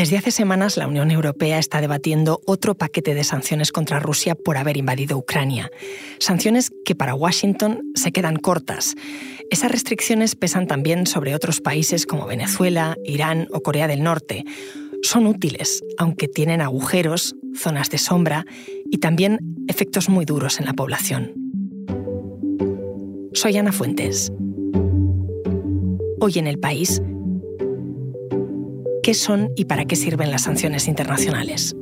Desde 0.00 0.16
hace 0.16 0.30
semanas 0.30 0.78
la 0.78 0.88
Unión 0.88 1.10
Europea 1.10 1.58
está 1.58 1.82
debatiendo 1.82 2.40
otro 2.46 2.74
paquete 2.74 3.12
de 3.12 3.22
sanciones 3.22 3.70
contra 3.70 4.00
Rusia 4.00 4.34
por 4.34 4.56
haber 4.56 4.78
invadido 4.78 5.18
Ucrania. 5.18 5.70
Sanciones 6.18 6.70
que 6.86 6.94
para 6.94 7.14
Washington 7.14 7.82
se 7.94 8.10
quedan 8.10 8.36
cortas. 8.36 8.94
Esas 9.50 9.70
restricciones 9.70 10.36
pesan 10.36 10.66
también 10.66 11.06
sobre 11.06 11.34
otros 11.34 11.60
países 11.60 12.06
como 12.06 12.24
Venezuela, 12.24 12.96
Irán 13.04 13.46
o 13.52 13.60
Corea 13.60 13.88
del 13.88 14.02
Norte. 14.02 14.46
Son 15.02 15.26
útiles, 15.26 15.82
aunque 15.98 16.28
tienen 16.28 16.62
agujeros, 16.62 17.36
zonas 17.54 17.90
de 17.90 17.98
sombra 17.98 18.46
y 18.90 19.00
también 19.00 19.38
efectos 19.68 20.08
muy 20.08 20.24
duros 20.24 20.60
en 20.60 20.64
la 20.64 20.72
población. 20.72 21.34
Soy 23.34 23.58
Ana 23.58 23.72
Fuentes. 23.72 24.32
Hoy 26.20 26.38
en 26.38 26.46
el 26.46 26.58
país 26.58 27.02
qué 29.10 29.14
son 29.14 29.50
y 29.56 29.64
para 29.64 29.86
qué 29.86 29.96
sirven 29.96 30.30
las 30.30 30.42
sanciones 30.42 30.86
internacionales. 30.86 31.74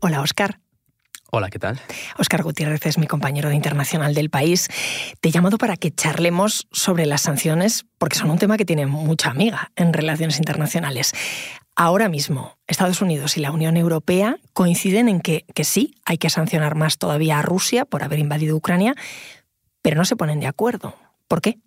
Hola, 0.00 0.20
Oscar. 0.20 0.58
Hola, 1.30 1.48
¿qué 1.48 1.60
tal? 1.60 1.80
Oscar 2.18 2.42
Gutiérrez 2.42 2.84
es 2.86 2.98
mi 2.98 3.06
compañero 3.06 3.50
de 3.50 3.54
internacional 3.54 4.14
del 4.14 4.30
país. 4.30 4.66
Te 5.20 5.28
he 5.28 5.32
llamado 5.32 5.58
para 5.58 5.76
que 5.76 5.92
charlemos 5.92 6.66
sobre 6.72 7.06
las 7.06 7.22
sanciones, 7.22 7.86
porque 7.98 8.18
son 8.18 8.30
un 8.30 8.38
tema 8.38 8.56
que 8.56 8.64
tiene 8.64 8.86
mucha 8.86 9.30
amiga 9.30 9.70
en 9.76 9.92
relaciones 9.92 10.38
internacionales. 10.38 11.12
Ahora 11.74 12.08
mismo, 12.08 12.58
Estados 12.66 13.00
Unidos 13.00 13.36
y 13.36 13.40
la 13.40 13.50
Unión 13.50 13.76
Europea 13.76 14.36
coinciden 14.52 15.08
en 15.08 15.20
que, 15.20 15.46
que 15.54 15.64
sí, 15.64 15.94
hay 16.04 16.18
que 16.18 16.28
sancionar 16.28 16.74
más 16.74 16.98
todavía 16.98 17.38
a 17.38 17.42
Rusia 17.42 17.84
por 17.84 18.02
haber 18.02 18.18
invadido 18.18 18.56
Ucrania, 18.56 18.94
pero 19.80 19.96
no 19.96 20.04
se 20.04 20.16
ponen 20.16 20.40
de 20.40 20.46
acuerdo. 20.46 20.94
¿Por 21.28 21.40
qué? 21.40 21.58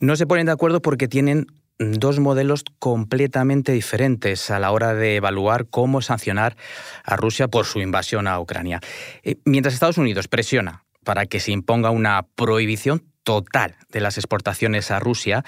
No 0.00 0.16
se 0.16 0.26
ponen 0.26 0.46
de 0.46 0.52
acuerdo 0.52 0.80
porque 0.80 1.08
tienen 1.08 1.46
dos 1.78 2.20
modelos 2.20 2.64
completamente 2.78 3.72
diferentes 3.72 4.50
a 4.50 4.58
la 4.58 4.70
hora 4.70 4.94
de 4.94 5.16
evaluar 5.16 5.66
cómo 5.66 6.00
sancionar 6.00 6.56
a 7.04 7.16
Rusia 7.16 7.48
por 7.48 7.66
su 7.66 7.80
invasión 7.80 8.26
a 8.28 8.38
Ucrania. 8.40 8.80
Eh, 9.22 9.36
mientras 9.44 9.74
Estados 9.74 9.98
Unidos 9.98 10.28
presiona 10.28 10.84
para 11.04 11.26
que 11.26 11.40
se 11.40 11.52
imponga 11.52 11.90
una 11.90 12.26
prohibición 12.34 13.04
total 13.24 13.76
de 13.90 14.00
las 14.00 14.18
exportaciones 14.18 14.90
a 14.90 14.98
Rusia, 14.98 15.44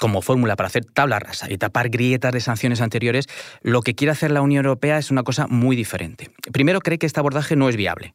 como 0.00 0.22
fórmula 0.22 0.56
para 0.56 0.68
hacer 0.68 0.86
tabla 0.86 1.18
rasa 1.18 1.52
y 1.52 1.58
tapar 1.58 1.90
grietas 1.90 2.32
de 2.32 2.40
sanciones 2.40 2.80
anteriores, 2.80 3.26
lo 3.60 3.82
que 3.82 3.94
quiere 3.94 4.12
hacer 4.12 4.30
la 4.30 4.40
Unión 4.40 4.64
Europea 4.64 4.96
es 4.96 5.10
una 5.10 5.22
cosa 5.22 5.46
muy 5.46 5.76
diferente. 5.76 6.30
Primero, 6.52 6.80
cree 6.80 6.98
que 6.98 7.04
este 7.04 7.20
abordaje 7.20 7.54
no 7.54 7.68
es 7.68 7.76
viable. 7.76 8.14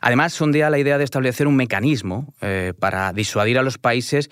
Además, 0.00 0.32
sondea 0.32 0.70
la 0.70 0.78
idea 0.78 0.98
de 0.98 1.04
establecer 1.04 1.48
un 1.48 1.56
mecanismo 1.56 2.32
eh, 2.40 2.74
para 2.78 3.12
disuadir 3.12 3.58
a 3.58 3.62
los 3.62 3.76
países 3.76 4.30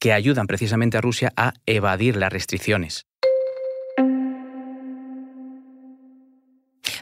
que 0.00 0.12
ayudan 0.12 0.48
precisamente 0.48 0.98
a 0.98 1.00
Rusia 1.00 1.32
a 1.36 1.54
evadir 1.64 2.16
las 2.16 2.32
restricciones. 2.32 3.06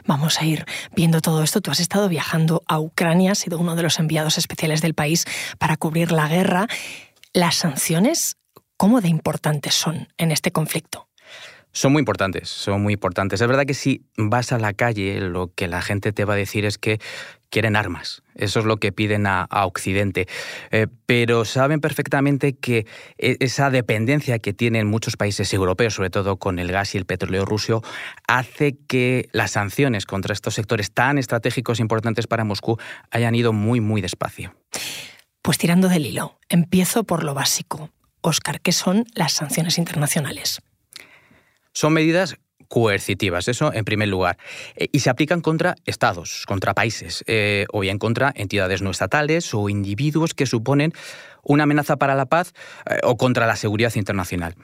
Vamos 0.05 0.39
a 0.39 0.45
ir 0.45 0.65
viendo 0.95 1.19
todo 1.19 1.41
esto. 1.41 1.61
Tú 1.61 1.71
has 1.71 1.79
estado 1.79 2.09
viajando 2.09 2.61
a 2.67 2.79
Ucrania, 2.79 3.31
has 3.31 3.39
sido 3.39 3.57
uno 3.57 3.75
de 3.75 3.81
los 3.81 3.97
enviados 3.97 4.37
especiales 4.37 4.83
del 4.83 4.93
país 4.93 5.25
para 5.57 5.77
cubrir 5.77 6.11
la 6.11 6.27
guerra. 6.27 6.67
¿Las 7.33 7.55
sanciones 7.55 8.37
cómo 8.81 8.99
de 8.99 9.09
importantes 9.09 9.75
son 9.75 10.07
en 10.17 10.31
este 10.31 10.49
conflicto? 10.51 11.07
Son 11.71 11.91
muy 11.91 11.99
importantes, 11.99 12.49
son 12.49 12.81
muy 12.81 12.93
importantes. 12.93 13.39
Es 13.39 13.47
verdad 13.47 13.67
que 13.67 13.75
si 13.75 14.01
vas 14.17 14.51
a 14.53 14.57
la 14.57 14.73
calle, 14.73 15.21
lo 15.21 15.53
que 15.53 15.67
la 15.67 15.83
gente 15.83 16.11
te 16.11 16.25
va 16.25 16.33
a 16.33 16.35
decir 16.35 16.65
es 16.65 16.79
que 16.79 16.99
quieren 17.51 17.75
armas. 17.75 18.23
Eso 18.33 18.59
es 18.59 18.65
lo 18.65 18.77
que 18.77 18.91
piden 18.91 19.27
a, 19.27 19.45
Occidente. 19.67 20.27
Eh, 20.71 20.87
pero 21.05 21.45
saben 21.45 21.79
perfectamente 21.79 22.53
que 22.53 22.87
e, 23.19 23.37
esa 23.39 23.69
dependencia 23.69 24.39
que 24.39 24.51
tienen 24.51 24.87
muchos 24.87 25.15
países 25.15 25.53
europeos, 25.53 25.93
sobre 25.93 26.09
todo 26.09 26.37
con 26.37 26.57
el 26.57 26.71
gas 26.71 26.95
y 26.95 26.97
el 26.97 27.05
petróleo 27.05 27.45
ruso, 27.45 27.83
hace 28.27 28.79
que 28.87 29.29
las 29.31 29.51
sanciones 29.51 30.07
contra 30.07 30.33
estos 30.33 30.55
sectores 30.55 30.91
tan 30.91 31.19
estratégicos 31.19 31.77
e 31.77 31.83
importantes 31.83 32.25
para 32.25 32.45
Moscú 32.45 32.79
hayan 33.11 33.35
ido 33.35 33.53
muy, 33.53 33.79
muy 33.79 34.01
despacio. 34.01 34.55
Pues 35.43 35.59
tirando 35.59 35.87
del 35.87 36.07
hilo, 36.07 36.39
empiezo 36.49 37.03
por 37.03 37.23
lo 37.23 37.35
básico. 37.35 37.91
Oscar, 38.21 38.61
¿qué 38.61 38.71
son 38.71 39.05
las 39.13 39.33
sanciones 39.33 39.77
internacionales? 39.77 40.61
Son 41.73 41.93
medidas 41.93 42.37
coercitivas, 42.71 43.49
eso 43.49 43.73
en 43.73 43.83
primer 43.83 44.07
lugar, 44.07 44.37
eh, 44.77 44.87
y 44.93 44.99
se 44.99 45.09
aplican 45.09 45.41
contra 45.41 45.75
estados, 45.85 46.45
contra 46.47 46.73
países, 46.73 47.21
eh, 47.27 47.65
o 47.73 47.81
bien 47.81 47.99
contra 47.99 48.31
entidades 48.33 48.81
no 48.81 48.91
estatales 48.91 49.53
o 49.53 49.67
individuos 49.67 50.33
que 50.33 50.45
suponen 50.45 50.93
una 51.43 51.63
amenaza 51.63 51.97
para 51.97 52.15
la 52.15 52.27
paz 52.27 52.53
eh, 52.89 52.99
o 53.03 53.17
contra 53.17 53.45
la 53.45 53.57
seguridad 53.57 53.91
internacional. 53.95 54.55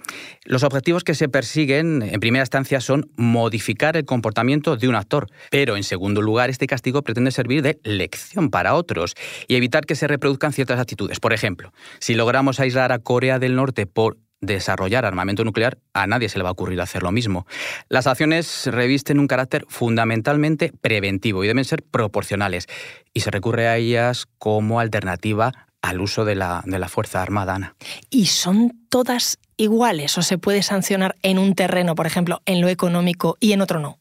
Los 0.45 0.63
objetivos 0.63 1.03
que 1.03 1.15
se 1.15 1.27
persiguen 1.27 2.01
en 2.01 2.21
primera 2.21 2.43
instancia 2.43 2.79
son 2.79 3.11
modificar 3.17 3.97
el 3.97 4.05
comportamiento 4.05 4.77
de 4.77 4.87
un 4.87 4.95
actor, 4.95 5.27
pero 5.51 5.75
en 5.75 5.83
segundo 5.83 6.21
lugar 6.21 6.49
este 6.49 6.65
castigo 6.65 7.01
pretende 7.01 7.31
servir 7.31 7.61
de 7.61 7.77
lección 7.83 8.49
para 8.51 8.75
otros 8.75 9.15
y 9.49 9.55
evitar 9.55 9.85
que 9.85 9.95
se 9.95 10.07
reproduzcan 10.07 10.53
ciertas 10.53 10.79
actitudes. 10.79 11.19
Por 11.19 11.33
ejemplo, 11.33 11.73
si 11.99 12.13
logramos 12.13 12.61
aislar 12.61 12.93
a 12.93 12.99
Corea 12.99 13.37
del 13.37 13.57
Norte 13.57 13.85
por 13.85 14.17
desarrollar 14.41 15.05
armamento 15.05 15.43
nuclear, 15.43 15.79
a 15.93 16.07
nadie 16.07 16.29
se 16.29 16.37
le 16.37 16.43
va 16.43 16.49
a 16.49 16.53
ocurrir 16.53 16.81
hacer 16.81 17.03
lo 17.03 17.11
mismo. 17.11 17.47
Las 17.89 18.07
acciones 18.07 18.67
revisten 18.67 19.19
un 19.19 19.27
carácter 19.27 19.65
fundamentalmente 19.67 20.73
preventivo 20.81 21.43
y 21.43 21.47
deben 21.47 21.65
ser 21.65 21.83
proporcionales, 21.83 22.67
y 23.13 23.21
se 23.21 23.31
recurre 23.31 23.67
a 23.67 23.77
ellas 23.77 24.27
como 24.37 24.79
alternativa 24.79 25.67
al 25.81 26.01
uso 26.01 26.25
de 26.25 26.35
la, 26.35 26.63
de 26.65 26.79
la 26.79 26.89
Fuerza 26.89 27.21
Armada, 27.21 27.55
Ana. 27.55 27.75
¿Y 28.09 28.27
son 28.27 28.73
todas 28.89 29.39
iguales 29.57 30.17
o 30.17 30.21
se 30.21 30.37
puede 30.37 30.63
sancionar 30.63 31.15
en 31.21 31.39
un 31.39 31.55
terreno, 31.55 31.95
por 31.95 32.07
ejemplo, 32.07 32.41
en 32.45 32.61
lo 32.61 32.67
económico 32.67 33.37
y 33.39 33.53
en 33.53 33.61
otro 33.61 33.79
no? 33.79 33.99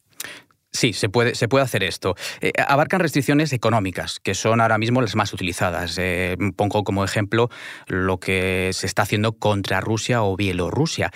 Sí, 0.77 0.93
se 0.93 1.09
puede, 1.09 1.35
se 1.35 1.49
puede 1.49 1.65
hacer 1.65 1.83
esto. 1.83 2.17
Eh, 2.43 2.53
abarcan 2.69 3.01
restricciones 3.01 3.55
económicas, 3.55 4.21
que 4.21 4.35
son 4.35 4.61
ahora 4.61 4.77
mismo 4.77 5.01
las 5.01 5.17
más 5.17 5.33
utilizadas. 5.33 5.97
Eh, 5.99 6.37
pongo 6.55 6.85
como 6.85 7.03
ejemplo 7.03 7.49
lo 7.87 8.21
que 8.21 8.71
se 8.75 8.85
está 8.85 9.03
haciendo 9.03 9.33
contra 9.33 9.81
Rusia 9.81 10.23
o 10.23 10.37
Bielorrusia. 10.37 11.11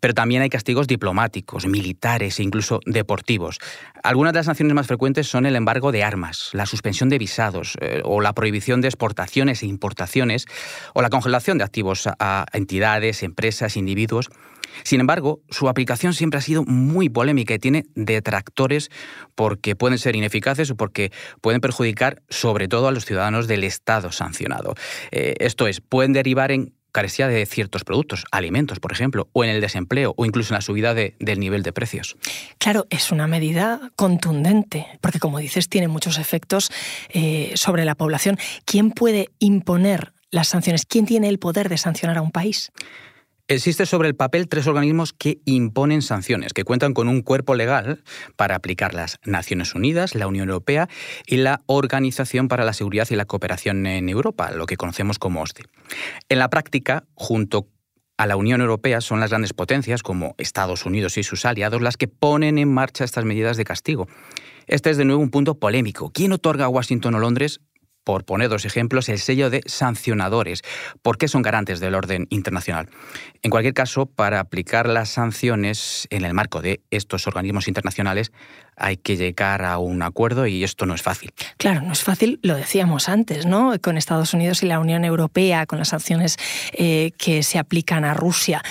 Pero 0.00 0.12
también 0.12 0.42
hay 0.42 0.50
castigos 0.50 0.86
diplomáticos, 0.86 1.66
militares 1.66 2.38
e 2.40 2.42
incluso 2.42 2.80
deportivos. 2.84 3.58
Algunas 4.02 4.34
de 4.34 4.40
las 4.40 4.46
sanciones 4.46 4.74
más 4.74 4.86
frecuentes 4.86 5.26
son 5.26 5.46
el 5.46 5.56
embargo 5.56 5.92
de 5.92 6.04
armas, 6.04 6.50
la 6.52 6.66
suspensión 6.66 7.08
de 7.08 7.16
visados 7.16 7.78
eh, 7.80 8.02
o 8.04 8.20
la 8.20 8.34
prohibición 8.34 8.82
de 8.82 8.88
exportaciones 8.88 9.62
e 9.62 9.66
importaciones 9.66 10.44
o 10.92 11.00
la 11.00 11.08
congelación 11.08 11.56
de 11.56 11.64
activos 11.64 12.06
a 12.06 12.44
entidades, 12.52 13.22
empresas, 13.22 13.78
individuos 13.78 14.28
sin 14.82 15.00
embargo, 15.00 15.40
su 15.50 15.68
aplicación 15.68 16.14
siempre 16.14 16.38
ha 16.38 16.42
sido 16.42 16.64
muy 16.64 17.08
polémica 17.08 17.54
y 17.54 17.58
tiene 17.58 17.84
detractores 17.94 18.90
porque 19.34 19.76
pueden 19.76 19.98
ser 19.98 20.16
ineficaces 20.16 20.70
o 20.70 20.76
porque 20.76 21.12
pueden 21.40 21.60
perjudicar 21.60 22.22
sobre 22.28 22.68
todo 22.68 22.88
a 22.88 22.92
los 22.92 23.04
ciudadanos 23.04 23.48
del 23.48 23.64
Estado 23.64 24.12
sancionado. 24.12 24.74
Eh, 25.10 25.34
esto 25.38 25.66
es, 25.66 25.80
pueden 25.80 26.12
derivar 26.12 26.50
en 26.52 26.74
carecía 26.96 27.28
de 27.28 27.44
ciertos 27.44 27.84
productos, 27.84 28.24
alimentos, 28.30 28.80
por 28.80 28.90
ejemplo, 28.90 29.28
o 29.34 29.44
en 29.44 29.50
el 29.50 29.60
desempleo, 29.60 30.14
o 30.16 30.24
incluso 30.24 30.54
en 30.54 30.56
la 30.56 30.60
subida 30.62 30.94
del 30.94 31.38
nivel 31.38 31.62
de 31.62 31.70
precios. 31.70 32.16
Claro, 32.56 32.86
es 32.88 33.12
una 33.12 33.26
medida 33.26 33.92
contundente, 33.96 34.86
porque 35.02 35.18
como 35.18 35.38
dices, 35.38 35.68
tiene 35.68 35.88
muchos 35.88 36.16
efectos 36.16 36.70
eh, 37.10 37.52
sobre 37.54 37.84
la 37.84 37.96
población. 37.96 38.38
¿Quién 38.64 38.92
puede 38.92 39.28
imponer 39.40 40.14
las 40.30 40.48
sanciones? 40.48 40.86
¿Quién 40.86 41.04
tiene 41.04 41.28
el 41.28 41.38
poder 41.38 41.68
de 41.68 41.76
sancionar 41.76 42.16
a 42.16 42.22
un 42.22 42.30
país? 42.30 42.72
Existe 43.48 43.86
sobre 43.86 44.08
el 44.08 44.16
papel 44.16 44.48
tres 44.48 44.66
organismos 44.66 45.12
que 45.12 45.38
imponen 45.44 46.02
sanciones, 46.02 46.52
que 46.52 46.64
cuentan 46.64 46.94
con 46.94 47.06
un 47.06 47.22
cuerpo 47.22 47.54
legal 47.54 48.02
para 48.34 48.56
aplicar 48.56 48.92
las 48.92 49.20
Naciones 49.24 49.76
Unidas, 49.76 50.16
la 50.16 50.26
Unión 50.26 50.48
Europea 50.48 50.88
y 51.26 51.36
la 51.36 51.62
Organización 51.66 52.48
para 52.48 52.64
la 52.64 52.72
Seguridad 52.72 53.06
y 53.10 53.14
la 53.14 53.24
Cooperación 53.24 53.86
en 53.86 54.08
Europa, 54.08 54.50
lo 54.50 54.66
que 54.66 54.76
conocemos 54.76 55.20
como 55.20 55.42
OSCE. 55.42 55.62
En 56.28 56.40
la 56.40 56.50
práctica, 56.50 57.04
junto 57.14 57.68
a 58.16 58.26
la 58.26 58.34
Unión 58.34 58.62
Europea 58.62 59.00
son 59.00 59.20
las 59.20 59.30
grandes 59.30 59.52
potencias 59.52 60.02
como 60.02 60.34
Estados 60.38 60.84
Unidos 60.84 61.16
y 61.16 61.22
sus 61.22 61.44
aliados 61.44 61.80
las 61.80 61.96
que 61.96 62.08
ponen 62.08 62.58
en 62.58 62.72
marcha 62.72 63.04
estas 63.04 63.24
medidas 63.24 63.56
de 63.56 63.64
castigo. 63.64 64.08
Este 64.66 64.90
es 64.90 64.96
de 64.96 65.04
nuevo 65.04 65.22
un 65.22 65.30
punto 65.30 65.60
polémico. 65.60 66.10
¿Quién 66.10 66.32
otorga 66.32 66.64
a 66.64 66.68
Washington 66.68 67.14
o 67.14 67.18
Londres 67.20 67.60
por 68.06 68.24
poner 68.24 68.48
dos 68.48 68.64
ejemplos, 68.64 69.08
el 69.08 69.18
sello 69.18 69.50
de 69.50 69.62
sancionadores. 69.66 70.62
¿Por 71.02 71.18
qué 71.18 71.26
son 71.26 71.42
garantes 71.42 71.80
del 71.80 71.96
orden 71.96 72.28
internacional? 72.30 72.88
En 73.42 73.50
cualquier 73.50 73.74
caso, 73.74 74.06
para 74.06 74.38
aplicar 74.38 74.88
las 74.88 75.08
sanciones 75.08 76.06
en 76.10 76.24
el 76.24 76.32
marco 76.32 76.62
de 76.62 76.82
estos 76.92 77.26
organismos 77.26 77.66
internacionales 77.66 78.30
hay 78.76 78.96
que 78.96 79.16
llegar 79.16 79.64
a 79.64 79.78
un 79.78 80.02
acuerdo 80.02 80.46
y 80.46 80.62
esto 80.62 80.86
no 80.86 80.94
es 80.94 81.02
fácil. 81.02 81.32
Claro, 81.56 81.80
no 81.80 81.92
es 81.94 82.04
fácil, 82.04 82.38
lo 82.42 82.54
decíamos 82.54 83.08
antes, 83.08 83.44
¿no? 83.44 83.72
Con 83.82 83.96
Estados 83.96 84.34
Unidos 84.34 84.62
y 84.62 84.66
la 84.66 84.78
Unión 84.78 85.04
Europea, 85.04 85.66
con 85.66 85.80
las 85.80 85.88
sanciones 85.88 86.36
eh, 86.74 87.10
que 87.18 87.42
se 87.42 87.58
aplican 87.58 88.04
a 88.04 88.14
Rusia. 88.14 88.62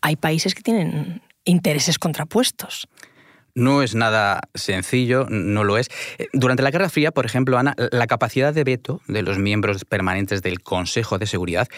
Hay 0.00 0.16
países 0.16 0.54
que 0.54 0.62
tienen 0.62 1.20
intereses 1.44 1.98
contrapuestos. 1.98 2.88
No 3.58 3.82
es 3.82 3.94
nada 3.94 4.40
sencillo, 4.54 5.26
no 5.28 5.64
lo 5.64 5.78
es. 5.78 5.88
Eh, 6.18 6.28
durante 6.32 6.62
la 6.62 6.70
Guerra 6.70 6.88
Fría, 6.88 7.10
por 7.10 7.26
ejemplo, 7.26 7.58
Ana, 7.58 7.74
la 7.90 8.06
capacidad 8.06 8.54
de 8.54 8.64
veto 8.64 9.00
de 9.08 9.22
los 9.22 9.38
miembros 9.38 9.84
permanentes 9.84 10.42
del 10.42 10.62
Consejo 10.62 11.18
de 11.18 11.26
Seguridad 11.26 11.68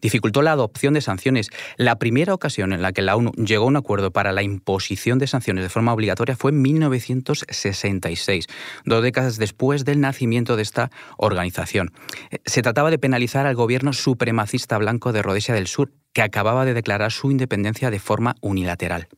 dificultó 0.00 0.42
la 0.42 0.52
adopción 0.52 0.94
de 0.94 1.00
sanciones. 1.00 1.50
La 1.76 1.96
primera 1.96 2.34
ocasión 2.34 2.72
en 2.72 2.82
la 2.82 2.92
que 2.92 3.02
la 3.02 3.16
ONU 3.16 3.32
llegó 3.32 3.64
a 3.64 3.68
un 3.68 3.76
acuerdo 3.76 4.10
para 4.10 4.32
la 4.32 4.42
imposición 4.42 5.18
de 5.18 5.26
sanciones 5.26 5.62
de 5.62 5.68
forma 5.68 5.92
obligatoria 5.92 6.36
fue 6.36 6.50
en 6.50 6.60
1966, 6.60 8.46
dos 8.84 9.02
décadas 9.02 9.38
después 9.38 9.84
del 9.84 10.00
nacimiento 10.00 10.56
de 10.56 10.62
esta 10.62 10.90
organización. 11.16 11.92
Eh, 12.30 12.38
se 12.46 12.62
trataba 12.62 12.90
de 12.90 12.98
penalizar 12.98 13.46
al 13.46 13.54
gobierno 13.54 13.92
supremacista 13.92 14.76
blanco 14.78 15.12
de 15.12 15.22
Rhodesia 15.22 15.54
del 15.54 15.68
Sur, 15.68 15.92
que 16.12 16.22
acababa 16.22 16.64
de 16.64 16.74
declarar 16.74 17.12
su 17.12 17.30
independencia 17.30 17.90
de 17.90 18.00
forma 18.00 18.34
unilateral. 18.40 19.08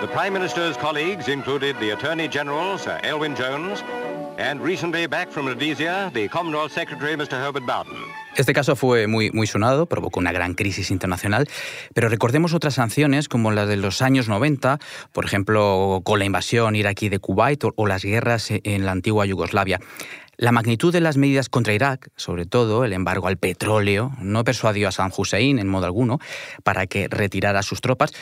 The 0.00 0.08
Prime 0.08 0.32
Minister's 0.32 0.76
colleagues 0.76 1.28
included 1.28 1.76
the 1.80 1.92
Attorney 1.92 2.28
General, 2.28 2.78
Sir 2.78 3.00
Elwyn 3.02 3.34
Jones, 3.34 3.82
and 4.38 4.62
recently 4.62 5.06
back 5.08 5.30
from 5.30 5.46
Rhodesia, 5.46 6.10
the 6.14 6.28
Commonwealth 6.28 6.72
Secretary, 6.72 7.16
Mr. 7.16 7.32
Herbert 7.32 7.66
Bowden. 7.66 7.96
Este 8.36 8.52
caso 8.52 8.76
fue 8.76 9.08
muy, 9.08 9.32
muy 9.32 9.48
sonado, 9.48 9.86
provocó 9.86 10.20
una 10.20 10.30
gran 10.30 10.54
crisis 10.54 10.92
internacional, 10.92 11.48
pero 11.92 12.08
recordemos 12.08 12.54
otras 12.54 12.74
sanciones 12.74 13.28
como 13.28 13.50
las 13.50 13.66
de 13.66 13.76
los 13.76 14.00
años 14.00 14.28
90, 14.28 14.78
por 15.12 15.24
ejemplo, 15.24 16.02
con 16.04 16.20
la 16.20 16.24
invasión 16.24 16.76
iraquí 16.76 17.08
de 17.08 17.18
Kuwait 17.18 17.64
o 17.74 17.86
las 17.86 18.04
guerras 18.04 18.48
en 18.50 18.86
la 18.86 18.92
antigua 18.92 19.26
Yugoslavia. 19.26 19.80
La 20.40 20.52
magnitud 20.52 20.92
de 20.92 21.00
las 21.00 21.16
medidas 21.16 21.48
contra 21.48 21.72
Irak, 21.72 22.10
sobre 22.14 22.46
todo 22.46 22.84
el 22.84 22.92
embargo 22.92 23.26
al 23.26 23.38
petróleo, 23.38 24.12
no 24.20 24.44
persuadió 24.44 24.86
a 24.86 24.92
San 24.92 25.10
Hussein 25.16 25.58
en 25.58 25.66
modo 25.66 25.86
alguno 25.86 26.20
para 26.62 26.86
que 26.86 27.08
retirara 27.08 27.64
sus 27.64 27.80
tropas, 27.80 28.12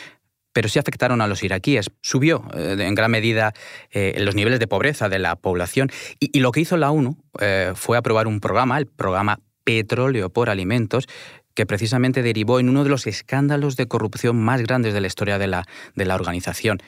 pero 0.53 0.69
sí 0.69 0.79
afectaron 0.79 1.21
a 1.21 1.27
los 1.27 1.43
iraquíes. 1.43 1.91
Subió 2.01 2.43
eh, 2.55 2.75
en 2.79 2.95
gran 2.95 3.11
medida 3.11 3.53
eh, 3.91 4.15
los 4.19 4.35
niveles 4.35 4.59
de 4.59 4.67
pobreza 4.67 5.09
de 5.09 5.19
la 5.19 5.35
población 5.35 5.89
y, 6.19 6.39
lo 6.39 6.51
que 6.51 6.61
hizo 6.61 6.77
la 6.77 6.91
ONU 6.91 7.17
eh, 7.39 7.73
fue 7.75 7.97
aprobar 7.97 8.27
un 8.27 8.39
programa, 8.39 8.77
el 8.77 8.87
programa 8.87 9.39
Petróleo 9.63 10.29
por 10.29 10.49
Alimentos, 10.49 11.07
que 11.53 11.65
precisamente 11.65 12.21
derivó 12.21 12.59
en 12.59 12.69
uno 12.69 12.83
de 12.83 12.89
los 12.89 13.07
escándalos 13.07 13.75
de 13.75 13.87
corrupción 13.87 14.37
más 14.37 14.61
grandes 14.61 14.93
de 14.93 15.01
la 15.01 15.07
historia 15.07 15.37
de 15.37 15.47
la, 15.47 15.65
de 15.95 16.05
la 16.05 16.15
organización. 16.15 16.79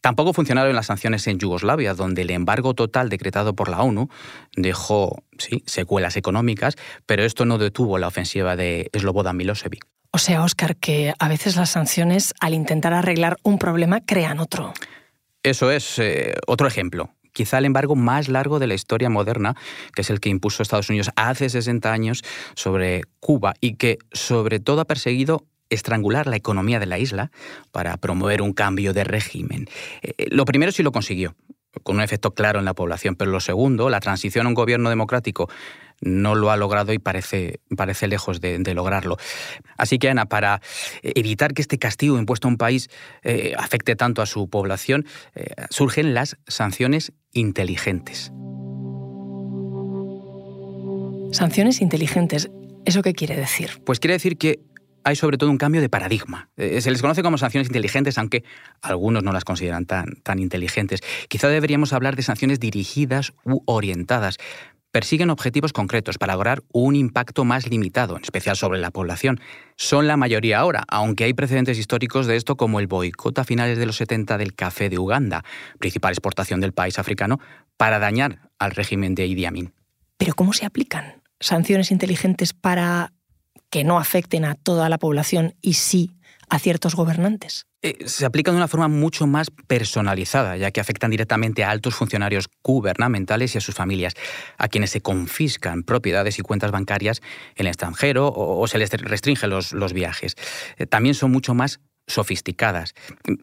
Tampoco 0.00 0.32
funcionaron 0.32 0.74
las 0.74 0.86
sanciones 0.86 1.26
en 1.26 1.38
Yugoslavia, 1.38 1.94
donde 1.94 2.22
el 2.22 2.30
embargo 2.30 2.74
total 2.74 3.10
decretado 3.10 3.54
por 3.54 3.68
la 3.68 3.82
ONU 3.82 4.08
dejó 4.56 5.24
sí, 5.38 5.62
secuelas 5.66 6.16
económicas, 6.16 6.76
pero 7.04 7.22
esto 7.22 7.44
no 7.44 7.58
detuvo 7.58 7.98
la 7.98 8.06
ofensiva 8.06 8.56
de 8.56 8.90
Slobodan 8.96 9.36
Milosevic. 9.36 9.86
O 10.12 10.18
sea, 10.18 10.42
Oscar, 10.42 10.76
que 10.76 11.14
a 11.18 11.28
veces 11.28 11.56
las 11.56 11.70
sanciones, 11.70 12.34
al 12.40 12.54
intentar 12.54 12.92
arreglar 12.92 13.36
un 13.42 13.58
problema, 13.58 14.00
crean 14.00 14.40
otro. 14.40 14.72
Eso 15.42 15.70
es 15.70 15.98
eh, 15.98 16.34
otro 16.46 16.66
ejemplo. 16.66 17.10
Quizá 17.32 17.58
el 17.58 17.64
embargo 17.64 17.94
más 17.94 18.28
largo 18.28 18.58
de 18.58 18.66
la 18.66 18.74
historia 18.74 19.08
moderna, 19.08 19.54
que 19.94 20.02
es 20.02 20.10
el 20.10 20.18
que 20.18 20.28
impuso 20.28 20.62
Estados 20.62 20.90
Unidos 20.90 21.10
hace 21.14 21.48
60 21.48 21.92
años 21.92 22.22
sobre 22.56 23.02
Cuba 23.20 23.54
y 23.60 23.76
que 23.76 23.98
sobre 24.12 24.58
todo 24.58 24.80
ha 24.80 24.84
perseguido 24.84 25.46
estrangular 25.70 26.26
la 26.26 26.36
economía 26.36 26.80
de 26.80 26.86
la 26.86 26.98
isla 26.98 27.30
para 27.70 27.96
promover 27.96 28.42
un 28.42 28.52
cambio 28.52 28.92
de 28.92 29.04
régimen. 29.04 29.68
Eh, 30.02 30.26
lo 30.30 30.44
primero 30.44 30.72
sí 30.72 30.82
lo 30.82 30.90
consiguió, 30.90 31.36
con 31.84 31.96
un 31.96 32.02
efecto 32.02 32.34
claro 32.34 32.58
en 32.58 32.64
la 32.64 32.74
población, 32.74 33.14
pero 33.14 33.30
lo 33.30 33.38
segundo, 33.38 33.88
la 33.88 34.00
transición 34.00 34.46
a 34.46 34.48
un 34.48 34.54
gobierno 34.54 34.90
democrático 34.90 35.48
no 36.00 36.34
lo 36.34 36.50
ha 36.50 36.56
logrado 36.56 36.92
y 36.92 36.98
parece, 36.98 37.60
parece 37.76 38.08
lejos 38.08 38.40
de, 38.40 38.58
lograrlo. 38.74 39.16
Así 39.76 39.98
que, 39.98 40.08
Ana, 40.08 40.26
para 40.26 40.60
evitar 41.02 41.54
que 41.54 41.62
este 41.62 41.78
castigo 41.78 42.18
impuesto 42.18 42.48
a 42.48 42.50
un 42.50 42.56
país 42.56 42.88
eh, 43.22 43.54
afecte 43.58 43.96
tanto 43.96 44.22
a 44.22 44.26
su 44.26 44.48
población, 44.48 45.06
eh, 45.34 45.46
surgen 45.70 46.14
las 46.14 46.36
sanciones 46.46 47.12
inteligentes. 47.32 48.32
Sanciones 51.32 51.80
inteligentes, 51.80 52.50
¿eso 52.84 53.02
qué 53.02 53.12
quiere 53.12 53.36
decir? 53.36 53.82
Pues 53.84 54.00
quiere 54.00 54.14
decir 54.14 54.36
que 54.36 54.60
hay 55.04 55.16
sobre 55.16 55.38
todo 55.38 55.50
un 55.50 55.58
cambio 55.58 55.80
de 55.80 55.88
paradigma. 55.88 56.50
Eh, 56.56 56.80
se 56.80 56.90
les 56.90 57.00
conoce 57.00 57.22
como 57.22 57.38
sanciones 57.38 57.68
inteligentes, 57.68 58.18
aunque 58.18 58.44
algunos 58.82 59.22
no 59.22 59.32
las 59.32 59.44
consideran 59.44 59.86
tan, 59.86 60.16
tan 60.22 60.38
inteligentes. 60.38 61.00
Quizá 61.28 61.48
deberíamos 61.48 61.92
hablar 61.92 62.16
de 62.16 62.22
sanciones 62.22 62.60
dirigidas 62.60 63.32
u 63.44 63.62
orientadas 63.66 64.38
persiguen 64.92 65.30
objetivos 65.30 65.72
concretos 65.72 66.18
para 66.18 66.34
lograr 66.34 66.62
un 66.72 66.96
impacto 66.96 67.44
más 67.44 67.68
limitado, 67.68 68.16
en 68.16 68.22
especial 68.22 68.56
sobre 68.56 68.78
la 68.78 68.90
población. 68.90 69.40
Son 69.76 70.06
la 70.06 70.16
mayoría 70.16 70.58
ahora, 70.58 70.84
aunque 70.88 71.24
hay 71.24 71.34
precedentes 71.34 71.78
históricos 71.78 72.26
de 72.26 72.36
esto 72.36 72.56
como 72.56 72.80
el 72.80 72.86
boicot 72.86 73.38
a 73.38 73.44
finales 73.44 73.78
de 73.78 73.86
los 73.86 73.96
70 73.96 74.38
del 74.38 74.54
café 74.54 74.88
de 74.88 74.98
Uganda, 74.98 75.44
principal 75.78 76.12
exportación 76.12 76.60
del 76.60 76.72
país 76.72 76.98
africano, 76.98 77.38
para 77.76 77.98
dañar 77.98 78.50
al 78.58 78.72
régimen 78.72 79.14
de 79.14 79.26
Idi 79.26 79.44
Amin. 79.44 79.72
Pero 80.16 80.34
¿cómo 80.34 80.52
se 80.52 80.66
aplican 80.66 81.22
sanciones 81.38 81.90
inteligentes 81.90 82.52
para 82.52 83.12
que 83.70 83.84
no 83.84 83.98
afecten 83.98 84.44
a 84.44 84.54
toda 84.54 84.88
la 84.88 84.98
población 84.98 85.54
y 85.62 85.74
sí 85.74 86.16
a 86.48 86.58
ciertos 86.58 86.94
gobernantes? 86.94 87.69
Eh, 87.82 88.06
se 88.06 88.26
aplican 88.26 88.54
de 88.54 88.58
una 88.58 88.68
forma 88.68 88.88
mucho 88.88 89.26
más 89.26 89.50
personalizada, 89.50 90.56
ya 90.58 90.70
que 90.70 90.80
afectan 90.80 91.10
directamente 91.10 91.64
a 91.64 91.70
altos 91.70 91.94
funcionarios 91.94 92.48
gubernamentales 92.62 93.54
y 93.54 93.58
a 93.58 93.60
sus 93.62 93.74
familias, 93.74 94.14
a 94.58 94.68
quienes 94.68 94.90
se 94.90 95.00
confiscan 95.00 95.82
propiedades 95.82 96.38
y 96.38 96.42
cuentas 96.42 96.72
bancarias 96.72 97.22
en 97.56 97.66
el 97.66 97.68
extranjero 97.68 98.30
o, 98.34 98.66
se 98.68 98.76
les 98.76 98.90
restringen 98.90 99.48
los, 99.48 99.72
los 99.72 99.94
viajes. 99.94 100.36
Eh, 100.76 100.86
también 100.86 101.14
son 101.14 101.32
mucho 101.32 101.54
más 101.54 101.80
sofisticadas. 102.10 102.94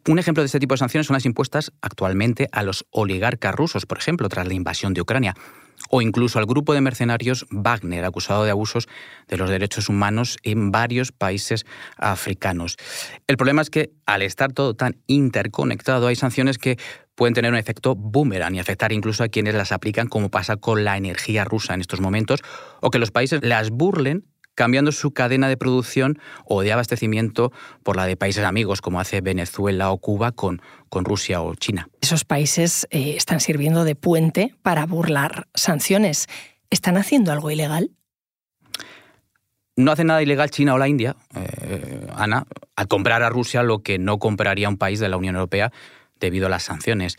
Un 0.07 0.19
ejemplo 0.19 0.43
de 0.43 0.47
este 0.47 0.59
tipo 0.59 0.73
de 0.73 0.79
sanciones 0.79 1.07
son 1.07 1.15
las 1.15 1.25
impuestas 1.25 1.71
actualmente 1.81 2.49
a 2.51 2.63
los 2.63 2.85
oligarcas 2.91 3.55
rusos, 3.55 3.85
por 3.85 3.97
ejemplo, 3.97 4.29
tras 4.29 4.47
la 4.47 4.53
invasión 4.53 4.93
de 4.93 5.01
Ucrania 5.01 5.35
o 5.89 6.01
incluso 6.01 6.39
al 6.39 6.45
grupo 6.45 6.73
de 6.73 6.81
mercenarios 6.81 7.45
Wagner, 7.49 8.03
acusado 8.03 8.43
de 8.43 8.51
abusos 8.51 8.87
de 9.27 9.37
los 9.37 9.49
derechos 9.49 9.89
humanos 9.89 10.37
en 10.43 10.71
varios 10.71 11.11
países 11.11 11.65
africanos. 11.97 12.77
El 13.27 13.37
problema 13.37 13.61
es 13.61 13.69
que 13.69 13.91
al 14.05 14.21
estar 14.21 14.51
todo 14.53 14.73
tan 14.73 14.97
interconectado 15.07 16.07
hay 16.07 16.15
sanciones 16.15 16.57
que 16.57 16.77
pueden 17.15 17.33
tener 17.33 17.51
un 17.51 17.57
efecto 17.57 17.95
boomerang 17.95 18.55
y 18.55 18.59
afectar 18.59 18.91
incluso 18.91 19.23
a 19.23 19.27
quienes 19.27 19.55
las 19.55 19.71
aplican, 19.71 20.07
como 20.07 20.29
pasa 20.29 20.57
con 20.57 20.83
la 20.83 20.97
energía 20.97 21.45
rusa 21.45 21.73
en 21.73 21.81
estos 21.81 21.99
momentos, 21.99 22.41
o 22.81 22.91
que 22.91 22.99
los 22.99 23.11
países 23.11 23.41
las 23.43 23.69
burlen 23.69 24.25
cambiando 24.57 24.91
su 24.91 25.11
cadena 25.11 25.47
de 25.47 25.55
producción 25.55 26.19
o 26.43 26.63
de 26.63 26.73
abastecimiento 26.73 27.53
por 27.83 27.95
la 27.95 28.07
de 28.07 28.17
países 28.17 28.43
amigos, 28.43 28.81
como 28.81 28.99
hace 28.99 29.21
Venezuela 29.21 29.91
o 29.91 29.99
Cuba 29.99 30.31
con, 30.31 30.61
con 30.89 31.05
Rusia 31.05 31.41
o 31.43 31.53
China. 31.53 31.87
Esos 32.01 32.25
países 32.25 32.87
eh, 32.89 33.13
están 33.15 33.39
sirviendo 33.39 33.83
de 33.83 33.95
puente 33.95 34.55
para 34.63 34.87
burlar 34.87 35.47
sanciones. 35.53 36.25
¿Están 36.71 36.97
haciendo 36.97 37.31
algo 37.31 37.51
ilegal? 37.51 37.91
No 39.75 39.91
hace 39.91 40.03
nada 40.03 40.23
ilegal 40.23 40.49
China 40.49 40.73
o 40.73 40.79
la 40.79 40.87
India, 40.87 41.15
eh, 41.35 42.07
Ana, 42.15 42.47
al 42.75 42.87
comprar 42.87 43.21
a 43.21 43.29
Rusia 43.29 43.61
lo 43.61 43.83
que 43.83 43.99
no 43.99 44.17
compraría 44.17 44.67
un 44.69 44.77
país 44.77 44.99
de 44.99 45.07
la 45.07 45.17
Unión 45.17 45.35
Europea 45.35 45.71
debido 46.19 46.47
a 46.47 46.49
las 46.49 46.63
sanciones. 46.63 47.15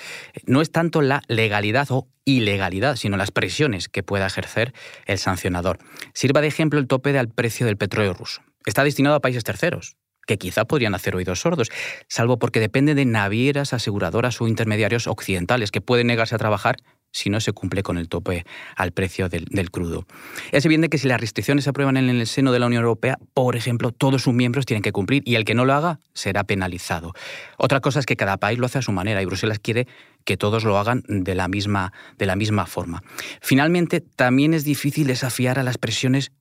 No 0.46 0.60
es 0.60 0.70
tanto 0.70 1.02
la 1.02 1.22
legalidad 1.28 1.86
o 1.90 2.08
ilegalidad, 2.24 2.96
sino 2.96 3.16
las 3.16 3.30
presiones 3.30 3.88
que 3.88 4.02
pueda 4.02 4.26
ejercer 4.26 4.74
el 5.06 5.18
sancionador. 5.18 5.78
Sirva 6.14 6.40
de 6.40 6.48
ejemplo 6.48 6.78
el 6.78 6.86
tope 6.86 7.12
del 7.12 7.28
precio 7.28 7.66
del 7.66 7.76
petróleo 7.76 8.14
ruso. 8.14 8.42
Está 8.66 8.84
destinado 8.84 9.16
a 9.16 9.20
países 9.20 9.44
terceros, 9.44 9.96
que 10.26 10.36
quizá 10.36 10.66
podrían 10.66 10.94
hacer 10.94 11.16
oídos 11.16 11.40
sordos, 11.40 11.70
salvo 12.06 12.38
porque 12.38 12.60
depende 12.60 12.94
de 12.94 13.06
navieras, 13.06 13.72
aseguradoras 13.72 14.40
o 14.40 14.46
intermediarios 14.46 15.06
occidentales 15.06 15.70
que 15.70 15.80
pueden 15.80 16.06
negarse 16.06 16.34
a 16.34 16.38
trabajar 16.38 16.76
si 17.10 17.30
no 17.30 17.40
se 17.40 17.52
cumple 17.52 17.82
con 17.82 17.98
el 17.98 18.08
tope 18.08 18.44
al 18.76 18.92
precio 18.92 19.28
del, 19.28 19.70
crudo. 19.70 20.06
Es 20.52 20.64
evidente 20.64 20.88
que 20.88 20.98
si 20.98 21.08
las 21.08 21.20
restricciones 21.20 21.64
se 21.64 21.70
aprueban 21.70 21.96
en 21.96 22.08
el 22.08 22.26
seno 22.26 22.52
de 22.52 22.58
la 22.58 22.66
Unión 22.66 22.82
Europea, 22.82 23.18
por 23.34 23.56
ejemplo, 23.56 23.92
todos 23.92 24.22
sus 24.22 24.34
miembros 24.34 24.66
tienen 24.66 24.82
que 24.82 24.92
cumplir 24.92 25.22
y 25.26 25.34
el 25.34 25.44
que 25.44 25.54
no 25.54 25.64
lo 25.64 25.74
haga 25.74 26.00
será 26.14 26.44
penalizado. 26.44 27.12
Otra 27.56 27.80
cosa 27.80 28.00
es 28.00 28.06
que 28.06 28.16
cada 28.16 28.36
país 28.36 28.58
lo 28.58 28.66
hace 28.66 28.78
a 28.78 28.82
su 28.82 28.92
manera 28.92 29.22
y 29.22 29.24
Bruselas 29.24 29.58
quiere 29.58 29.86
que 30.24 30.36
todos 30.36 30.64
lo 30.64 30.78
hagan 30.78 31.02
de 31.08 31.34
la 31.34 31.48
misma, 31.48 31.92
de 32.18 32.26
la 32.26 32.36
misma 32.36 32.66
forma. 32.66 33.02
Finalmente, 33.40 34.00
también 34.00 34.54
es 34.54 34.64
difícil 34.64 35.06
desafiar 35.06 35.58
a 35.58 35.62
las 35.62 35.78
presiones 35.78 36.32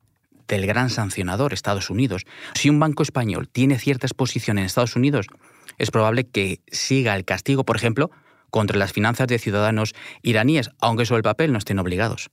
del 0.48 0.66
gran 0.66 0.90
sancionador, 0.90 1.54
Estados 1.54 1.90
Unidos. 1.90 2.26
Si 2.56 2.70
un 2.70 2.80
banco 2.80 3.04
español 3.04 3.50
tiene 3.50 3.80
cierta 3.80 4.08
exposición 4.08 4.58
en 4.58 4.66
Estados 4.66 4.96
Unidos, 4.96 5.28
es 5.78 5.92
probable 5.92 6.26
que 6.26 6.62
siga 6.72 7.16
el 7.16 7.26
castigo, 7.26 7.64
por 7.64 7.76
ejemplo, 7.76 8.12
contra 8.50 8.78
las 8.78 8.94
finanzas 8.94 9.28
de 9.28 9.40
ciudadanos 9.40 9.94
iraníes, 10.22 10.72
aunque 10.80 11.06
sobre 11.06 11.20
el 11.20 11.24
papel 11.24 11.52
no 11.52 11.58
estén 11.58 11.80
obligados. 11.80 12.30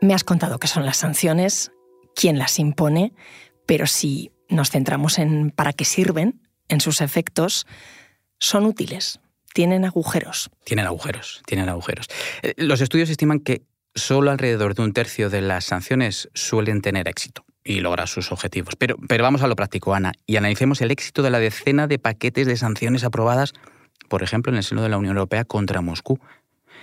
Me 0.00 0.14
has 0.14 0.24
contado 0.24 0.58
qué 0.58 0.68
son 0.68 0.84
las 0.86 0.98
sanciones, 0.98 1.72
quién 2.14 2.38
las 2.38 2.58
impone, 2.58 3.12
pero 3.66 3.86
si 3.86 4.30
nos 4.48 4.70
centramos 4.70 5.18
en 5.18 5.50
para 5.50 5.72
qué 5.72 5.84
sirven, 5.84 6.40
en 6.68 6.80
sus 6.80 7.00
efectos, 7.00 7.66
son 8.38 8.66
útiles, 8.66 9.20
tienen 9.52 9.84
agujeros. 9.84 10.50
Tienen 10.64 10.86
agujeros, 10.86 11.42
tienen 11.46 11.68
agujeros. 11.68 12.06
Eh, 12.42 12.54
los 12.56 12.80
estudios 12.80 13.10
estiman 13.10 13.40
que 13.40 13.62
solo 13.96 14.30
alrededor 14.30 14.74
de 14.74 14.82
un 14.82 14.92
tercio 14.92 15.30
de 15.30 15.40
las 15.40 15.64
sanciones 15.64 16.28
suelen 16.34 16.82
tener 16.82 17.08
éxito 17.08 17.44
y 17.64 17.80
lograr 17.80 18.06
sus 18.06 18.30
objetivos. 18.30 18.76
Pero, 18.76 18.96
pero 19.08 19.24
vamos 19.24 19.42
a 19.42 19.48
lo 19.48 19.56
práctico, 19.56 19.94
Ana, 19.94 20.12
y 20.26 20.36
analicemos 20.36 20.80
el 20.82 20.92
éxito 20.92 21.22
de 21.22 21.30
la 21.30 21.40
decena 21.40 21.88
de 21.88 21.98
paquetes 21.98 22.46
de 22.46 22.56
sanciones 22.56 23.02
aprobadas, 23.02 23.54
por 24.08 24.22
ejemplo, 24.22 24.52
en 24.52 24.58
el 24.58 24.62
seno 24.62 24.82
de 24.82 24.88
la 24.88 24.98
Unión 24.98 25.16
Europea 25.16 25.44
contra 25.44 25.80
Moscú. 25.80 26.20